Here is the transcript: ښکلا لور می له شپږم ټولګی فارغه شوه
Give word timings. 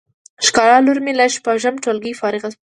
ښکلا 0.45 0.77
لور 0.85 0.99
می 1.05 1.13
له 1.19 1.25
شپږم 1.35 1.75
ټولګی 1.83 2.13
فارغه 2.21 2.49
شوه 2.51 2.59